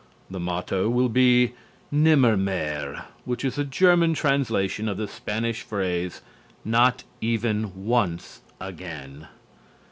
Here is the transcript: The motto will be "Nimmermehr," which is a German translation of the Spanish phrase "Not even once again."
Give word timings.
The 0.31 0.39
motto 0.39 0.89
will 0.89 1.09
be 1.09 1.53
"Nimmermehr," 1.93 3.03
which 3.23 3.45
is 3.45 3.59
a 3.59 3.63
German 3.63 4.15
translation 4.15 4.89
of 4.89 4.97
the 4.97 5.07
Spanish 5.07 5.61
phrase 5.61 6.21
"Not 6.65 7.03
even 7.21 7.85
once 7.85 8.41
again." 8.59 9.27